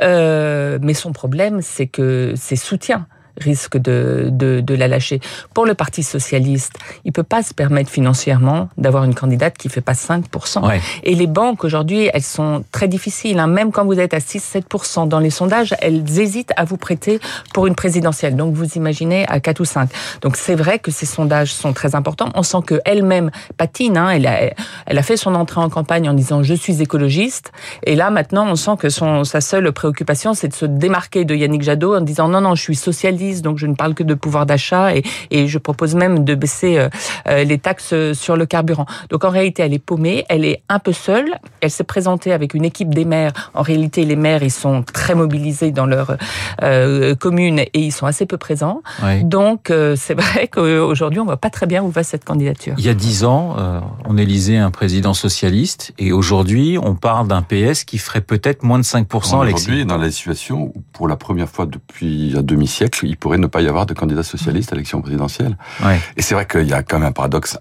mais 0.00 0.94
son 0.94 1.12
problème, 1.12 1.60
c'est 1.62 1.86
que 1.86 2.34
ses 2.36 2.56
soutiens 2.56 3.06
risque 3.40 3.76
de, 3.76 4.28
de, 4.30 4.60
de, 4.60 4.74
la 4.74 4.88
lâcher. 4.88 5.20
Pour 5.54 5.66
le 5.66 5.74
Parti 5.74 6.02
socialiste, 6.02 6.74
il 7.04 7.12
peut 7.12 7.22
pas 7.22 7.42
se 7.42 7.54
permettre 7.54 7.90
financièrement 7.90 8.68
d'avoir 8.76 9.04
une 9.04 9.14
candidate 9.14 9.56
qui 9.56 9.68
fait 9.68 9.80
pas 9.80 9.92
5%. 9.92 10.66
Ouais. 10.66 10.80
Et 11.04 11.14
les 11.14 11.26
banques 11.26 11.64
aujourd'hui, 11.64 12.10
elles 12.12 12.22
sont 12.22 12.64
très 12.72 12.88
difficiles. 12.88 13.38
Hein. 13.38 13.46
Même 13.46 13.72
quand 13.72 13.84
vous 13.84 13.98
êtes 13.98 14.14
à 14.14 14.18
6-7% 14.18 15.08
dans 15.08 15.18
les 15.18 15.30
sondages, 15.30 15.74
elles 15.80 16.18
hésitent 16.18 16.52
à 16.56 16.64
vous 16.64 16.76
prêter 16.76 17.20
pour 17.54 17.66
une 17.66 17.74
présidentielle. 17.74 18.36
Donc 18.36 18.54
vous 18.54 18.74
imaginez 18.74 19.26
à 19.28 19.40
4 19.40 19.60
ou 19.60 19.64
5. 19.64 19.90
Donc 20.22 20.36
c'est 20.36 20.54
vrai 20.54 20.78
que 20.78 20.90
ces 20.90 21.06
sondages 21.06 21.52
sont 21.52 21.72
très 21.72 21.94
importants. 21.94 22.30
On 22.34 22.42
sent 22.42 22.62
que 22.66 22.80
elle-même 22.84 23.30
patine. 23.56 23.96
Hein. 23.96 24.10
Elle, 24.10 24.26
a, 24.26 24.50
elle 24.86 24.98
a 24.98 25.02
fait 25.02 25.16
son 25.16 25.34
entrée 25.34 25.60
en 25.60 25.68
campagne 25.68 26.08
en 26.08 26.14
disant 26.14 26.42
je 26.42 26.54
suis 26.54 26.82
écologiste. 26.82 27.52
Et 27.84 27.94
là 27.94 28.10
maintenant, 28.10 28.46
on 28.48 28.56
sent 28.56 28.76
que 28.78 28.88
son, 28.88 29.24
sa 29.24 29.40
seule 29.40 29.70
préoccupation, 29.72 30.34
c'est 30.34 30.48
de 30.48 30.54
se 30.54 30.66
démarquer 30.66 31.24
de 31.24 31.34
Yannick 31.34 31.62
Jadot 31.62 31.96
en 31.96 32.00
disant 32.00 32.28
non 32.28 32.40
non, 32.40 32.54
je 32.54 32.62
suis 32.62 32.76
socialiste 32.76 33.27
donc 33.36 33.58
je 33.58 33.66
ne 33.66 33.74
parle 33.74 33.94
que 33.94 34.02
de 34.02 34.14
pouvoir 34.14 34.46
d'achat 34.46 34.94
et, 34.94 35.02
et, 35.30 35.48
je 35.48 35.58
propose 35.58 35.94
même 35.94 36.24
de 36.24 36.34
baisser 36.34 36.78
euh, 36.78 36.88
euh, 37.28 37.44
les 37.44 37.58
taxes 37.58 37.94
sur 38.12 38.36
le 38.36 38.46
carburant. 38.46 38.86
Donc 39.10 39.24
en 39.24 39.30
réalité, 39.30 39.62
elle 39.62 39.74
est 39.74 39.78
paumée, 39.78 40.24
elle 40.28 40.44
est 40.44 40.62
un 40.68 40.78
peu 40.78 40.92
seule. 40.92 41.34
Elle 41.60 41.70
s'est 41.70 41.84
présentée 41.84 42.32
avec 42.32 42.54
une 42.54 42.64
équipe 42.64 42.94
des 42.94 43.04
maires. 43.04 43.32
En 43.54 43.62
réalité, 43.62 44.04
les 44.04 44.16
maires, 44.16 44.42
ils 44.42 44.50
sont 44.50 44.82
très 44.82 45.14
mobilisés 45.14 45.70
dans 45.70 45.86
leur 45.86 46.16
euh, 46.62 47.14
commune 47.14 47.60
et 47.60 47.70
ils 47.74 47.92
sont 47.92 48.06
assez 48.06 48.26
peu 48.26 48.36
présents. 48.36 48.82
Oui. 49.02 49.24
Donc 49.24 49.70
euh, 49.70 49.96
c'est 49.96 50.14
vrai 50.14 50.48
qu'aujourd'hui, 50.52 51.20
on 51.20 51.24
voit 51.24 51.36
pas 51.36 51.50
très 51.50 51.66
bien 51.66 51.82
où 51.82 51.90
va 51.90 52.02
cette 52.02 52.24
candidature. 52.24 52.74
Il 52.78 52.84
y 52.84 52.88
a 52.88 52.94
dix 52.94 53.24
ans, 53.24 53.56
euh, 53.58 53.80
on 54.06 54.16
élisait 54.16 54.56
un 54.56 54.70
président 54.70 55.14
socialiste 55.14 55.92
et 55.98 56.12
aujourd'hui, 56.12 56.78
on 56.82 56.94
parle 56.94 57.28
d'un 57.28 57.42
PS 57.42 57.84
qui 57.84 57.98
ferait 57.98 58.20
peut-être 58.20 58.62
moins 58.62 58.78
de 58.78 58.84
5% 58.84 59.34
à 59.34 59.48
Aujourd'hui, 59.48 59.84
dans 59.84 59.96
la 59.96 60.10
situation 60.10 60.72
où, 60.74 60.82
pour 60.92 61.08
la 61.08 61.16
première 61.16 61.48
fois 61.48 61.66
depuis 61.66 62.34
un 62.36 62.42
demi-siècle, 62.42 63.06
il 63.06 63.16
pourrait 63.18 63.38
ne 63.38 63.46
pas 63.46 63.60
y 63.60 63.68
avoir 63.68 63.86
de 63.86 63.94
candidat 63.94 64.22
socialiste 64.22 64.72
à 64.72 64.76
l'élection 64.76 65.00
présidentielle. 65.00 65.56
Ouais. 65.84 66.00
Et 66.16 66.22
c'est 66.22 66.34
vrai 66.34 66.46
qu'il 66.46 66.66
y 66.66 66.72
a 66.72 66.82
quand 66.82 66.98
même 66.98 67.08
un 67.08 67.12
paradoxe 67.12 67.58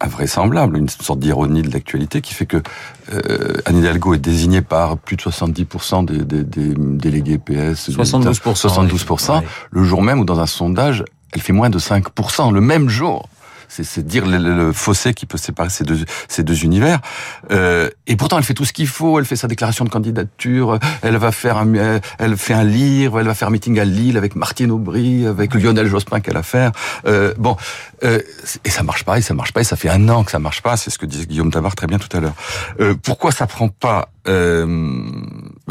invraisemblable, 0.00 0.76
une 0.76 0.88
sorte 0.88 1.18
d'ironie 1.18 1.62
de 1.62 1.72
l'actualité 1.72 2.20
qui 2.20 2.34
fait 2.34 2.46
que 2.46 2.62
euh, 3.12 3.54
Anne 3.64 3.78
Hidalgo 3.78 4.14
est 4.14 4.18
désignée 4.18 4.62
par 4.62 4.96
plus 4.96 5.16
de 5.16 5.22
70% 5.22 6.04
des, 6.04 6.18
des, 6.18 6.44
des, 6.44 6.74
délégués 6.76 7.38
PS. 7.38 7.90
72%. 7.90 8.54
72%. 8.54 9.38
Ouais. 9.38 9.46
Le 9.70 9.82
jour 9.82 10.02
même 10.02 10.20
où 10.20 10.24
dans 10.24 10.38
un 10.38 10.46
sondage, 10.46 11.04
elle 11.32 11.40
fait 11.40 11.52
moins 11.52 11.70
de 11.70 11.78
5%, 11.78 12.52
le 12.52 12.60
même 12.60 12.88
jour 12.88 13.28
c'est 13.68 14.06
dire 14.06 14.26
le, 14.26 14.38
le, 14.38 14.72
fossé 14.72 15.14
qui 15.14 15.26
peut 15.26 15.38
séparer 15.38 15.70
ces 15.70 15.84
deux, 15.84 16.04
ces 16.28 16.42
deux 16.42 16.64
univers. 16.64 17.00
Euh, 17.50 17.90
et 18.06 18.16
pourtant, 18.16 18.38
elle 18.38 18.44
fait 18.44 18.54
tout 18.54 18.64
ce 18.64 18.72
qu'il 18.72 18.88
faut. 18.88 19.18
Elle 19.18 19.24
fait 19.24 19.36
sa 19.36 19.48
déclaration 19.48 19.84
de 19.84 19.90
candidature. 19.90 20.78
Elle 21.02 21.16
va 21.16 21.32
faire 21.32 21.58
un, 21.58 22.00
elle 22.18 22.36
fait 22.36 22.54
un 22.54 22.64
livre. 22.64 23.20
Elle 23.20 23.26
va 23.26 23.34
faire 23.34 23.48
un 23.48 23.52
meeting 23.52 23.78
à 23.78 23.84
Lille 23.84 24.16
avec 24.16 24.36
Martine 24.36 24.70
Aubry, 24.70 25.26
avec 25.26 25.54
Lionel 25.54 25.86
Jospin 25.86 26.20
qu'elle 26.20 26.36
a 26.36 26.42
fait. 26.42 26.70
Euh, 27.06 27.34
bon, 27.38 27.56
euh, 28.04 28.20
et 28.64 28.70
ça 28.70 28.82
marche 28.82 29.04
pas, 29.04 29.18
et 29.18 29.22
ça 29.22 29.34
marche 29.34 29.52
pas, 29.52 29.60
et 29.60 29.64
ça 29.64 29.76
fait 29.76 29.88
un 29.88 30.08
an 30.08 30.24
que 30.24 30.30
ça 30.30 30.38
marche 30.38 30.62
pas. 30.62 30.76
C'est 30.76 30.90
ce 30.90 30.98
que 30.98 31.06
disait 31.06 31.26
Guillaume 31.26 31.50
Tabar 31.50 31.74
très 31.74 31.86
bien 31.86 31.98
tout 31.98 32.14
à 32.16 32.20
l'heure. 32.20 32.34
Euh, 32.80 32.94
pourquoi 33.02 33.32
ça 33.32 33.46
prend 33.46 33.68
pas 33.68 34.10
euh, 34.28 34.66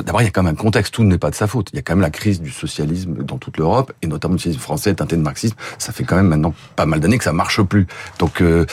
D'abord, 0.04 0.22
il 0.22 0.26
y 0.26 0.28
a 0.28 0.32
quand 0.32 0.44
même 0.44 0.54
un 0.54 0.56
contexte, 0.56 0.94
tout 0.94 1.04
n'est 1.04 1.18
pas 1.18 1.30
de 1.30 1.36
sa 1.36 1.48
faute. 1.48 1.70
Il 1.74 1.76
y 1.76 1.80
a 1.80 1.82
quand 1.82 1.94
même 1.94 2.02
la 2.02 2.10
crise 2.10 2.42
du 2.42 2.52
socialisme 2.52 3.24
dans 3.24 3.38
toute 3.38 3.58
l'Europe, 3.58 3.94
et 4.02 4.08
notamment 4.08 4.34
le 4.34 4.40
socialisme 4.40 4.62
français 4.62 4.94
teinté 4.94 5.16
de 5.16 5.22
marxisme. 5.22 5.56
Ça 5.78 5.92
fait 5.92 6.04
quand 6.04 6.16
même 6.16 6.28
maintenant 6.28 6.54
pas 6.76 6.86
mal 6.86 7.00
d'années 7.00 7.18
que 7.18 7.24
ça 7.24 7.34
marche 7.34 7.62
plus. 7.62 7.88
Donc, 8.20 8.42
euh, 8.42 8.66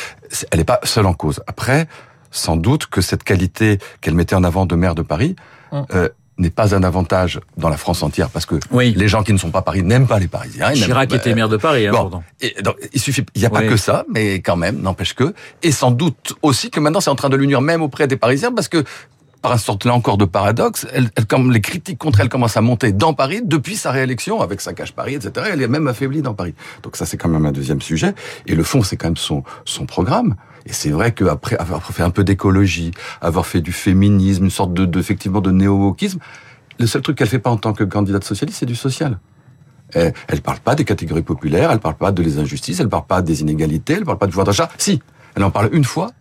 elle 0.50 0.58
n'est 0.58 0.64
pas 0.64 0.80
seule 0.84 1.06
en 1.06 1.14
cause. 1.14 1.42
Après, 1.46 1.88
sans 2.30 2.56
doute 2.56 2.86
que 2.86 3.00
cette 3.00 3.24
qualité 3.24 3.78
qu'elle 4.00 4.14
mettait 4.14 4.34
en 4.34 4.44
avant 4.44 4.66
de 4.66 4.74
maire 4.74 4.94
de 4.94 5.02
Paris, 5.02 5.36
hum. 5.72 5.86
euh, 5.94 6.08
n'est 6.38 6.50
pas 6.50 6.74
un 6.74 6.82
avantage 6.82 7.40
dans 7.56 7.68
la 7.68 7.76
France 7.76 8.02
entière 8.02 8.28
parce 8.28 8.46
que 8.46 8.56
oui. 8.70 8.92
les 8.96 9.08
gens 9.08 9.22
qui 9.22 9.32
ne 9.32 9.38
sont 9.38 9.50
pas 9.50 9.62
Paris 9.62 9.82
n'aiment 9.82 10.06
pas 10.06 10.18
les 10.18 10.26
Parisiens. 10.26 10.72
Chirac 10.72 11.10
bah, 11.10 11.16
était 11.16 11.34
maire 11.34 11.48
de 11.48 11.56
Paris, 11.56 11.86
hein, 11.86 11.92
bon, 11.92 12.22
et 12.40 12.60
donc, 12.62 12.76
il 12.92 13.00
suffit, 13.00 13.24
il 13.34 13.40
n'y 13.40 13.46
a 13.46 13.50
pas 13.50 13.62
que 13.62 13.76
ça, 13.76 14.04
mais 14.12 14.40
quand 14.40 14.56
même, 14.56 14.80
n'empêche 14.80 15.14
que, 15.14 15.32
et 15.62 15.70
sans 15.70 15.90
doute 15.90 16.34
aussi 16.42 16.70
que 16.70 16.80
maintenant 16.80 17.00
c'est 17.00 17.10
en 17.10 17.14
train 17.14 17.28
de 17.28 17.36
l'unir 17.36 17.60
même 17.60 17.82
auprès 17.82 18.08
des 18.08 18.16
Parisiens 18.16 18.52
parce 18.52 18.68
que 18.68 18.84
par 19.44 19.52
un 19.52 19.58
sorte 19.58 19.84
là 19.84 19.92
encore 19.92 20.16
de 20.16 20.24
paradoxe, 20.24 20.86
elle, 20.94 21.10
comme 21.28 21.52
les 21.52 21.60
critiques 21.60 21.98
contre 21.98 22.20
elle 22.20 22.30
commencent 22.30 22.56
à 22.56 22.62
monter 22.62 22.92
dans 22.92 23.12
Paris 23.12 23.42
depuis 23.44 23.76
sa 23.76 23.90
réélection 23.90 24.40
avec 24.40 24.62
sa 24.62 24.72
cache 24.72 24.92
Paris, 24.92 25.16
etc. 25.16 25.48
Elle 25.52 25.60
est 25.60 25.68
même 25.68 25.86
affaiblie 25.86 26.22
dans 26.22 26.32
Paris. 26.32 26.54
Donc 26.82 26.96
ça 26.96 27.04
c'est 27.04 27.18
quand 27.18 27.28
même 27.28 27.44
un 27.44 27.52
deuxième 27.52 27.82
sujet. 27.82 28.14
Et 28.46 28.54
le 28.54 28.62
fond 28.62 28.82
c'est 28.82 28.96
quand 28.96 29.08
même 29.08 29.18
son 29.18 29.44
son 29.66 29.84
programme. 29.84 30.36
Et 30.64 30.72
c'est 30.72 30.88
vrai 30.88 31.12
qu'après 31.12 31.58
avoir 31.58 31.82
fait 31.82 32.02
un 32.02 32.08
peu 32.08 32.24
d'écologie, 32.24 32.92
avoir 33.20 33.44
fait 33.44 33.60
du 33.60 33.72
féminisme, 33.72 34.44
une 34.44 34.50
sorte 34.50 34.72
de, 34.72 34.86
de 34.86 34.98
effectivement 34.98 35.42
de 35.42 35.50
néo-wokisme, 35.50 36.20
le 36.78 36.86
seul 36.86 37.02
truc 37.02 37.18
qu'elle 37.18 37.28
fait 37.28 37.38
pas 37.38 37.50
en 37.50 37.58
tant 37.58 37.74
que 37.74 37.84
candidate 37.84 38.24
socialiste, 38.24 38.60
c'est 38.60 38.66
du 38.66 38.74
social. 38.74 39.18
Elle, 39.92 40.14
elle 40.28 40.40
parle 40.40 40.60
pas 40.60 40.74
des 40.74 40.86
catégories 40.86 41.20
populaires, 41.20 41.70
elle 41.70 41.80
parle 41.80 41.96
pas 41.96 42.12
de 42.12 42.22
les 42.22 42.38
injustices, 42.38 42.80
elle 42.80 42.88
parle 42.88 43.04
pas 43.04 43.20
des 43.20 43.42
inégalités, 43.42 43.92
elle 43.92 44.06
parle 44.06 44.16
pas 44.16 44.24
du 44.24 44.30
pouvoir 44.30 44.46
d'achat. 44.46 44.70
Si, 44.78 45.02
elle 45.34 45.44
en 45.44 45.50
parle 45.50 45.68
une 45.72 45.84
fois, 45.84 46.12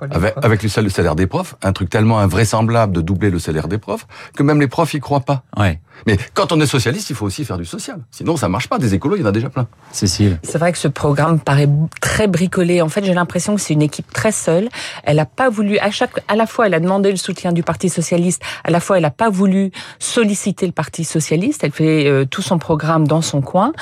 avec, 0.00 0.34
avec, 0.42 0.62
le 0.62 0.68
salaire 0.68 1.16
des 1.16 1.26
profs, 1.26 1.54
un 1.62 1.72
truc 1.72 1.90
tellement 1.90 2.18
invraisemblable 2.18 2.92
de 2.92 3.00
doubler 3.00 3.30
le 3.30 3.38
salaire 3.38 3.68
des 3.68 3.78
profs 3.78 4.06
que 4.34 4.42
même 4.42 4.60
les 4.60 4.68
profs 4.68 4.94
y 4.94 5.00
croient 5.00 5.20
pas. 5.20 5.42
Ouais. 5.56 5.80
Mais 6.06 6.18
quand 6.34 6.52
on 6.52 6.60
est 6.60 6.66
socialiste, 6.66 7.08
il 7.10 7.16
faut 7.16 7.24
aussi 7.24 7.44
faire 7.44 7.56
du 7.56 7.64
social. 7.64 8.00
Sinon, 8.10 8.36
ça 8.36 8.48
marche 8.48 8.68
pas. 8.68 8.78
Des 8.78 8.94
écolos, 8.94 9.16
il 9.16 9.22
y 9.22 9.24
en 9.24 9.28
a 9.28 9.32
déjà 9.32 9.48
plein. 9.48 9.66
Cécile. 9.92 10.38
C'est 10.42 10.58
vrai 10.58 10.72
que 10.72 10.78
ce 10.78 10.88
programme 10.88 11.40
paraît 11.40 11.68
très 12.00 12.26
bricolé. 12.26 12.82
En 12.82 12.88
fait, 12.88 13.04
j'ai 13.04 13.14
l'impression 13.14 13.54
que 13.54 13.60
c'est 13.60 13.72
une 13.72 13.82
équipe 13.82 14.12
très 14.12 14.32
seule. 14.32 14.68
Elle 15.04 15.18
a 15.18 15.24
pas 15.24 15.48
voulu, 15.48 15.78
à 15.78 15.90
chaque, 15.90 16.22
à 16.28 16.36
la 16.36 16.46
fois, 16.46 16.66
elle 16.66 16.74
a 16.74 16.80
demandé 16.80 17.10
le 17.10 17.16
soutien 17.16 17.52
du 17.52 17.62
Parti 17.62 17.88
socialiste. 17.88 18.42
À 18.64 18.70
la 18.70 18.80
fois, 18.80 18.98
elle 18.98 19.04
a 19.04 19.10
pas 19.10 19.30
voulu 19.30 19.70
solliciter 19.98 20.66
le 20.66 20.72
Parti 20.72 21.04
socialiste. 21.04 21.64
Elle 21.64 21.72
fait 21.72 22.06
euh, 22.06 22.24
tout 22.24 22.42
son 22.42 22.58
programme 22.58 23.06
dans 23.06 23.22
son 23.22 23.40
coin. 23.40 23.72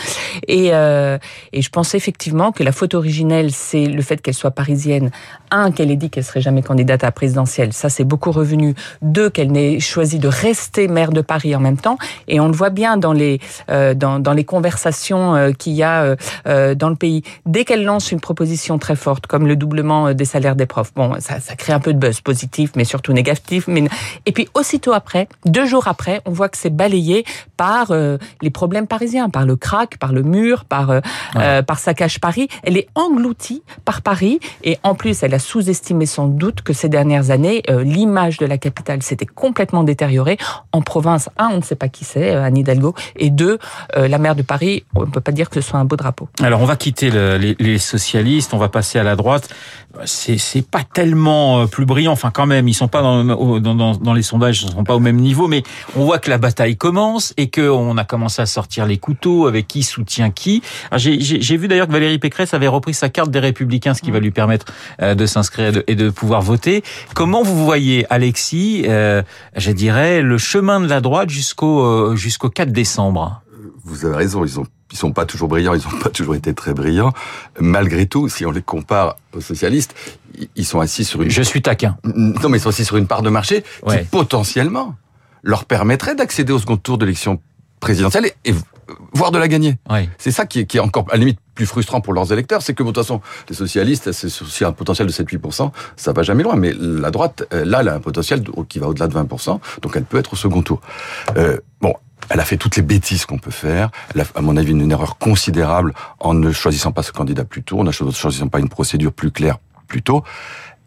Et, 0.47 0.73
euh, 0.73 1.19
et 1.53 1.63
je 1.63 1.71
pense 1.71 1.95
effectivement 1.95 2.53
que 2.53 2.63
la 2.63 2.73
faute 2.73 2.95
originelle, 2.95 3.51
c'est 3.51 3.87
le 3.87 4.03
fait 4.03 4.23
qu'elle 4.23 4.35
soit 4.35 4.53
parisienne. 4.53 5.11
Un, 5.51 5.73
qu'elle 5.73 5.91
est 5.91 5.97
dit 6.05 6.11
qu'elle 6.11 6.25
serait 6.25 6.41
jamais 6.41 6.63
candidate 6.63 7.03
à 7.03 7.09
la 7.09 7.13
présidentielle. 7.13 7.73
Ça, 7.73 7.89
c'est 7.89 8.05
beaucoup 8.05 8.33
revenu. 8.33 8.75
Deux, 9.03 9.31
qu'elle 9.31 9.53
n'ait 9.53 9.81
choisi 9.81 10.19
de 10.19 10.29
rester 10.29 10.89
maire 10.89 11.13
de 11.13 11.21
Paris 11.23 11.55
en 11.57 11.61
même 11.61 11.77
temps. 11.77 11.99
Et 12.29 12.41
on 12.41 12.49
le 12.49 12.55
voit 12.55 12.71
bien 12.71 12.97
dans 12.97 13.13
les 13.13 13.41
euh, 13.71 13.95
dans, 13.95 14.19
dans 14.19 14.33
les 14.33 14.45
conversations 14.45 15.35
euh, 15.35 15.53
qu'il 15.53 15.73
y 15.73 15.83
a 15.83 16.03
euh, 16.03 16.17
euh, 16.47 16.75
dans 16.75 16.91
le 16.91 16.97
pays. 16.97 17.23
Dès 17.47 17.65
qu'elle 17.65 17.85
lance 17.85 18.13
une 18.13 18.21
proposition 18.21 18.79
très 18.79 18.97
forte, 18.97 19.27
comme 19.27 19.47
le 19.47 19.57
doublement 19.57 20.13
des 20.13 20.25
salaires 20.25 20.57
des 20.57 20.67
profs, 20.67 20.93
bon, 20.95 21.15
ça, 21.21 21.41
ça 21.41 21.57
crée 21.57 21.73
un 21.73 21.81
peu 21.81 21.93
de 21.93 21.99
buzz 21.99 22.21
positif, 22.21 22.73
mais 22.77 22.85
surtout 22.85 23.13
négatif. 23.13 23.67
Mais 23.69 23.85
et 24.27 24.33
puis 24.33 24.49
aussitôt 24.55 24.93
après, 24.93 25.29
deux 25.45 25.67
jours 25.67 25.89
après, 25.89 26.21
on 26.27 26.33
voit 26.33 26.49
que 26.49 26.59
c'est 26.59 26.75
balayé 26.75 27.25
par 27.57 27.93
les 28.43 28.51
problèmes 28.51 28.87
parisiens, 28.87 29.29
par 29.31 29.45
le 29.47 29.57
crack, 29.57 29.99
par 29.99 30.13
le 30.13 30.23
mur, 30.23 30.65
par 30.65 30.89
ouais. 30.89 31.63
par 31.63 31.79
saccage 31.79 32.21
Paris. 32.21 32.49
Elle 32.63 32.77
est 32.77 32.89
engloutie 32.95 33.63
par 33.85 34.03
Paris 34.03 34.41
et 34.63 34.79
en 34.83 34.95
plus, 34.95 35.23
elle 35.23 35.35
a 35.35 35.39
sous-estimé 35.39 35.94
sans 36.07 36.27
doute 36.27 36.63
que 36.63 36.73
ces 36.73 36.89
dernières 36.89 37.31
années, 37.31 37.63
l'image 37.69 38.39
de 38.39 38.47
la 38.47 38.59
capitale 38.59 39.03
s'était 39.03 39.27
complètement 39.27 39.85
détériorée. 39.85 40.39
En 40.73 40.83
province, 40.83 41.29
un, 41.39 41.49
on 41.49 41.59
ne 41.59 41.63
sait 41.63 41.77
pas 41.77 41.89
qui 41.89 42.05
c'est, 42.05 42.31
Anne 42.31 42.57
Hidalgo, 42.57 42.95
et 43.17 43.31
deux, 43.31 43.59
la 43.95 44.19
maire 44.19 44.35
de 44.35 44.43
Paris, 44.43 44.85
on 44.95 45.07
ne 45.07 45.11
peut 45.11 45.21
pas 45.21 45.33
dire 45.33 45.51
que 45.51 45.61
ce 45.61 45.69
soit 45.69 45.79
un 45.79 45.85
beau 45.85 45.97
drapeau. 45.97 46.29
Alors 46.43 46.61
on 46.61 46.67
va 46.67 46.77
quitter 46.77 47.11
le, 47.11 47.37
les, 47.37 47.79
socialistes, 47.79 48.55
on 48.55 48.59
va 48.59 48.69
passer 48.69 48.99
à 48.99 49.03
la 49.03 49.17
droite. 49.17 49.49
C'est 50.07 50.67
pas 50.69 50.83
tellement 50.83 51.69
plus 51.69 51.87
brillant, 51.87 52.13
enfin 52.13 52.33
quand 52.33 52.47
même, 52.47 52.67
ils 52.67 52.75
sont 52.75 52.89
pas 52.89 53.01
dans, 53.01 53.23
dans, 53.61 54.13
les 54.13 54.23
sondages, 54.23 54.63
ils 54.63 54.71
sont 54.71 54.83
pas 54.83 54.97
au 54.97 55.01
même 55.01 55.19
niveau, 55.19 55.47
mais 55.47 55.63
on 55.97 56.05
voit 56.05 56.19
que 56.19 56.31
la 56.31 56.39
bataille 56.39 56.77
commence 56.77 57.33
et 57.37 57.49
que 57.49 57.69
on 57.69 57.97
a 57.97 58.05
commencé 58.05 58.43
à 58.43 58.47
sortir 58.47 58.87
les 58.87 58.99
couteaux 58.99 59.47
avec 59.47 59.69
qui 59.69 59.85
soutient 59.85 60.31
qui. 60.31 60.63
J'ai 60.97 61.57
vu 61.57 61.69
d'ailleurs 61.69 61.87
que 61.87 61.93
Valérie 61.93 62.19
Pécresse 62.19 62.55
avait 62.55 62.67
repris 62.67 62.93
sa 62.93 63.09
carte 63.09 63.31
des 63.31 63.39
Républicains, 63.39 63.95
ce 63.95 64.03
qui 64.03 64.11
va 64.11 64.19
lui 64.19 64.33
permettre 64.33 64.67
de 65.01 65.27
s'inscrire 65.27 65.73
et 65.87 65.95
de 65.95 66.11
pouvoir 66.11 66.43
voter. 66.43 66.83
Comment 67.15 67.43
vous 67.43 67.65
voyez, 67.65 68.07
Alexis, 68.11 68.85
euh, 68.87 69.23
je 69.57 69.71
dirais, 69.71 70.23
le 70.23 70.39
chemin 70.39 70.81
de 70.81 70.89
la 70.89 71.01
droite 71.01 71.31
jusqu'au 71.31 72.15
jusqu'au 72.17 72.51
4 72.51 72.73
décembre? 72.73 73.43
Vous 73.85 74.05
avez 74.07 74.17
raison, 74.17 74.45
ils 74.45 74.59
ont 74.59 74.67
ils 74.95 74.97
sont 74.97 75.13
pas 75.13 75.27
toujours 75.27 75.49
brillants, 75.49 75.75
ils 75.75 75.83
n'ont 75.83 75.99
pas 75.99 76.09
toujours 76.09 76.37
été 76.37 76.55
très 76.55 76.73
brillants. 76.73 77.13
Malgré 77.59 78.07
tout, 78.07 78.29
si 78.29 78.47
on 78.47 78.53
les 78.53 78.63
compare 78.63 79.17
aux 79.35 79.41
socialistes, 79.41 79.93
ils 80.55 80.65
sont 80.65 80.79
assis 80.79 81.05
sur 81.05 81.21
une... 81.23 81.31
Je 81.31 81.43
suis 81.43 81.63
taquin. 81.63 81.97
Non, 82.05 82.49
mais 82.49 82.59
ils 82.59 82.61
sont 82.61 82.69
assis 82.69 82.85
sur 82.85 82.97
une 82.97 83.09
part 83.09 83.23
de 83.23 83.29
marché 83.29 83.65
ouais. 83.85 84.03
qui 84.03 84.05
potentiellement 84.05 84.95
leur 85.43 85.65
permettrait 85.65 86.15
d'accéder 86.15 86.53
au 86.53 86.61
second 86.61 86.77
tour 86.77 86.97
de 86.97 87.07
l'élection 87.07 87.41
présidentielle 87.81 88.27
et, 88.27 88.51
et 88.51 88.55
voire 89.13 89.31
de 89.31 89.39
la 89.39 89.49
gagner. 89.49 89.79
Ouais. 89.91 90.09
C'est 90.19 90.31
ça 90.31 90.47
qui 90.47 90.61
est, 90.61 90.67
qui 90.67 90.77
est 90.77 90.81
encore 90.81 91.07
à 91.09 91.13
la 91.13 91.19
limite 91.19 91.39
plus 91.55 91.67
frustrant 91.67 92.01
pour 92.01 92.13
leurs 92.13 92.33
électeurs, 92.33 92.63
c'est 92.63 92.75
que 92.75 92.83
de 92.83 92.89
toute 92.89 92.97
façon, 92.97 93.21
les 93.49 93.55
socialistes, 93.55 94.13
c'est 94.13 94.27
aussi 94.43 94.65
un 94.65 94.73
potentiel 94.73 95.07
de 95.07 95.13
7-8%, 95.13 95.71
ça 95.97 96.13
va 96.13 96.23
jamais 96.23 96.43
loin. 96.43 96.57
Mais 96.57 96.73
la 96.77 97.11
droite, 97.11 97.45
là, 97.53 97.81
elle 97.81 97.89
a 97.89 97.95
un 97.95 98.01
potentiel 98.01 98.43
qui 98.69 98.79
va 98.79 98.89
au-delà 98.89 99.07
de 99.07 99.15
20%, 99.15 99.61
donc 99.83 99.97
elle 99.97 100.05
peut 100.05 100.19
être 100.19 100.33
au 100.33 100.37
second 100.37 100.63
tour. 100.63 100.81
Euh, 101.37 101.59
bon, 101.81 101.95
elle 102.29 102.41
a 102.41 102.45
fait 102.45 102.57
toutes 102.57 102.77
les 102.77 102.83
bêtises 102.83 103.25
qu'on 103.25 103.39
peut 103.39 103.53
faire. 103.53 103.91
Elle 104.15 104.23
a, 104.23 104.25
à 104.35 104.41
mon 104.41 104.57
avis, 104.57 104.73
une, 104.73 104.81
une 104.81 104.91
erreur 104.91 105.19
considérable 105.19 105.95
en 106.19 106.35
ne 106.35 106.51
choisissant 106.51 106.93
pas 106.93 107.03
ce 107.03 107.13
candidat 107.13 107.45
plus 107.45 107.63
tôt, 107.63 107.81
en 107.81 107.85
ne 107.85 107.93
choisissant 107.93 108.49
pas 108.49 108.59
une 108.59 108.69
procédure 108.69 109.13
plus 109.13 109.31
claire 109.31 109.59
plus 109.87 110.03
tôt. 110.03 110.25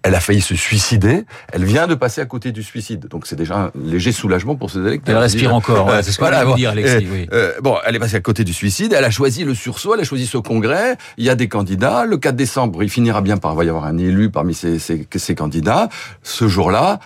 Elle 0.03 0.15
a 0.15 0.19
failli 0.19 0.39
se 0.41 0.55
suicider. 0.55 1.25
Elle 1.51 1.65
vient 1.65 1.85
de 1.87 1.95
passer 1.95 2.21
à 2.21 2.25
côté 2.25 2.51
du 2.51 2.63
suicide. 2.63 3.07
Donc 3.07 3.27
c'est 3.27 3.35
déjà 3.35 3.57
un 3.57 3.71
léger 3.75 4.11
soulagement 4.11 4.55
pour 4.55 4.69
ses 4.71 4.79
électeurs. 4.79 5.17
Elle 5.17 5.21
respire 5.21 5.53
encore. 5.53 5.87
Ouais, 5.87 6.01
c'est 6.03 6.11
ce 6.11 6.17
que 6.17 6.23
voilà, 6.23 6.45
dire, 6.55 6.69
Alexis. 6.69 7.05
Euh, 7.05 7.11
oui. 7.11 7.27
euh, 7.33 7.51
bon, 7.61 7.75
elle 7.85 7.95
est 7.95 7.99
passée 7.99 8.15
à 8.15 8.21
côté 8.21 8.43
du 8.43 8.53
suicide. 8.53 8.93
Elle 8.93 9.03
a 9.03 9.11
choisi 9.11 9.43
le 9.43 9.53
sursaut. 9.53 9.95
Elle 9.95 10.01
a 10.01 10.05
choisi 10.05 10.25
ce 10.25 10.37
congrès. 10.37 10.95
Il 11.17 11.25
y 11.25 11.29
a 11.29 11.35
des 11.35 11.49
candidats. 11.49 12.05
Le 12.05 12.17
4 12.17 12.35
décembre, 12.35 12.83
il 12.83 12.89
finira 12.89 13.21
bien 13.21 13.37
par 13.37 13.53
il 13.53 13.57
va 13.57 13.63
y 13.65 13.69
avoir 13.69 13.85
un 13.85 13.97
élu 13.97 14.29
parmi 14.29 14.53
ces, 14.53 14.79
ces, 14.79 15.07
ces 15.13 15.35
candidats. 15.35 15.89
Ce 16.23 16.47
jour-là, 16.47 16.99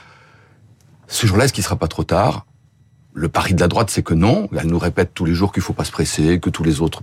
ce 1.07 1.25
jour-là, 1.25 1.45
est-ce 1.45 1.53
qu'il 1.53 1.63
sera 1.63 1.77
pas 1.77 1.87
trop 1.87 2.03
tard? 2.03 2.45
Le 3.13 3.29
pari 3.29 3.53
de 3.53 3.59
la 3.59 3.67
droite, 3.67 3.89
c'est 3.89 4.03
que 4.03 4.13
non. 4.13 4.47
Elle 4.57 4.67
nous 4.67 4.79
répète 4.79 5.11
tous 5.13 5.25
les 5.25 5.33
jours 5.33 5.51
qu'il 5.51 5.63
faut 5.63 5.73
pas 5.73 5.83
se 5.83 5.91
presser, 5.91 6.39
que 6.39 6.49
tous 6.49 6.63
les 6.63 6.81
autres, 6.81 7.01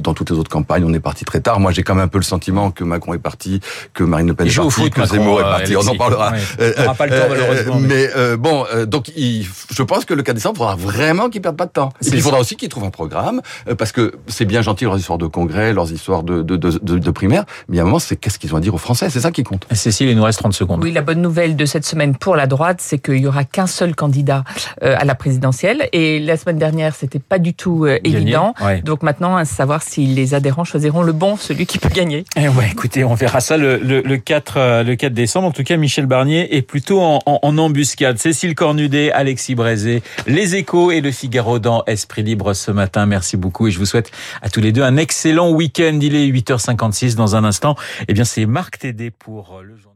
dans 0.00 0.14
toutes 0.14 0.30
les 0.30 0.36
autres 0.36 0.50
campagnes, 0.50 0.84
on 0.84 0.92
est 0.92 1.00
parti 1.00 1.24
très 1.24 1.40
tard. 1.40 1.60
Moi, 1.60 1.72
j'ai 1.72 1.82
quand 1.82 1.94
même 1.94 2.04
un 2.04 2.08
peu 2.08 2.18
le 2.18 2.24
sentiment 2.24 2.70
que 2.70 2.84
Macron 2.84 3.14
est 3.14 3.18
parti, 3.18 3.60
que 3.94 4.04
Marine 4.04 4.28
Le 4.28 4.34
Pen 4.34 4.46
il 4.46 4.52
est 4.52 4.56
partie, 4.56 4.70
foot, 4.70 4.92
que 4.92 5.00
Macron, 5.00 5.16
Zemmour 5.16 5.40
est 5.40 5.44
euh, 5.44 5.50
parti. 5.50 5.72
Alexis. 5.74 5.88
on 5.88 5.92
en 5.92 5.96
parlera. 5.96 6.32
Ouais. 6.32 6.74
On 6.76 6.80
n'aura 6.82 6.94
pas 6.94 7.06
le 7.06 7.18
temps, 7.18 7.26
malheureusement. 7.28 7.78
Mais, 7.80 7.86
mais 7.88 8.08
euh, 8.16 8.36
bon, 8.36 8.64
euh, 8.74 8.86
donc, 8.86 9.08
il, 9.16 9.46
je 9.70 9.82
pense 9.82 10.04
que 10.04 10.14
le 10.14 10.22
4 10.22 10.34
décembre, 10.34 10.54
il 10.56 10.58
faudra 10.58 10.76
vraiment 10.76 11.30
qu'ils 11.30 11.42
perdent 11.42 11.56
pas 11.56 11.66
de 11.66 11.72
temps. 11.72 11.90
Et 12.02 12.08
puis, 12.08 12.18
il 12.18 12.22
faudra 12.22 12.40
aussi 12.40 12.56
qu'ils 12.56 12.68
trouvent 12.68 12.84
un 12.84 12.90
programme, 12.90 13.40
euh, 13.68 13.74
parce 13.74 13.92
que 13.92 14.14
c'est 14.26 14.44
bien 14.44 14.62
gentil 14.62 14.84
leurs 14.84 14.98
histoires 14.98 15.18
de 15.18 15.26
congrès, 15.26 15.72
leurs 15.72 15.92
histoires 15.92 16.22
de, 16.22 16.42
de, 16.42 16.56
de, 16.56 16.78
de, 16.82 16.98
de 16.98 17.10
primaire, 17.10 17.44
mais 17.68 17.78
à 17.78 17.82
un 17.82 17.84
moment, 17.84 17.98
c'est 17.98 18.16
qu'est-ce 18.16 18.38
qu'ils 18.38 18.54
ont 18.54 18.58
à 18.58 18.60
dire 18.60 18.74
aux 18.74 18.78
Français? 18.78 19.10
C'est 19.10 19.20
ça 19.20 19.30
qui 19.30 19.42
compte. 19.42 19.66
Cécile, 19.72 20.08
il 20.08 20.16
nous 20.16 20.24
reste 20.24 20.38
30 20.40 20.52
secondes. 20.52 20.82
Oui, 20.82 20.92
la 20.92 21.02
bonne 21.02 21.22
nouvelle 21.22 21.56
de 21.56 21.64
cette 21.66 21.84
semaine 21.84 22.16
pour 22.16 22.36
la 22.36 22.46
droite, 22.46 22.78
c'est 22.80 22.98
qu'il 22.98 23.18
y 23.18 23.26
aura 23.26 23.44
qu'un 23.44 23.66
seul 23.66 23.94
candidat 23.94 24.44
euh, 24.82 24.96
à 24.98 25.04
la 25.04 25.14
présidentielle. 25.36 25.88
Et 25.92 26.18
la 26.18 26.36
semaine 26.36 26.56
dernière, 26.58 26.94
c'était 26.94 27.18
pas 27.18 27.38
du 27.38 27.52
tout 27.52 27.84
euh, 27.84 27.98
évident. 28.04 28.54
Ouais. 28.64 28.80
Donc 28.80 29.02
maintenant, 29.02 29.36
à 29.36 29.44
savoir 29.44 29.82
si 29.82 30.06
les 30.06 30.32
adhérents 30.32 30.64
choisiront 30.64 31.02
le 31.02 31.12
bon, 31.12 31.36
celui 31.36 31.66
qui 31.66 31.78
peut 31.78 31.90
gagner. 31.90 32.24
Eh 32.36 32.48
ouais, 32.48 32.68
écoutez, 32.72 33.04
on 33.04 33.14
verra 33.14 33.40
ça 33.40 33.56
le, 33.58 33.76
le, 33.76 34.00
le 34.00 34.16
4 34.16 34.56
euh, 34.56 34.82
le 34.82 34.96
4 34.96 35.12
décembre. 35.12 35.48
En 35.48 35.52
tout 35.52 35.62
cas, 35.62 35.76
Michel 35.76 36.06
Barnier 36.06 36.56
est 36.56 36.62
plutôt 36.62 37.00
en, 37.02 37.18
en, 37.26 37.38
en 37.42 37.58
embuscade. 37.58 38.18
Cécile 38.18 38.54
Cornudet, 38.54 39.12
Alexis 39.12 39.54
Brézé, 39.54 40.02
Les 40.26 40.56
Échos 40.56 40.90
et 40.90 41.02
Le 41.02 41.10
Figaro 41.10 41.58
dans 41.58 41.84
Esprit 41.86 42.22
Libre 42.22 42.54
ce 42.54 42.70
matin. 42.70 43.04
Merci 43.04 43.36
beaucoup 43.36 43.66
et 43.68 43.70
je 43.70 43.78
vous 43.78 43.86
souhaite 43.86 44.10
à 44.40 44.48
tous 44.48 44.60
les 44.60 44.72
deux 44.72 44.82
un 44.82 44.96
excellent 44.96 45.50
week-end. 45.50 45.98
Il 46.00 46.14
est 46.14 46.28
8h56 46.28 47.14
dans 47.14 47.36
un 47.36 47.44
instant. 47.44 47.76
Eh 48.08 48.14
bien, 48.14 48.24
c'est 48.24 48.46
Marc 48.46 48.78
Tédé 48.78 49.10
pour 49.10 49.60
le 49.62 49.76
journal. 49.76 49.95